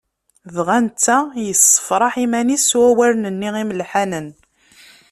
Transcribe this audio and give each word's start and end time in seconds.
Dɣa 0.55 0.77
netta 0.85 1.17
yessefraḥ 1.45 2.13
iman-is 2.25 2.63
s 2.69 2.71
wawlen-nni 2.79 3.49
imelḥanen. 3.61 4.27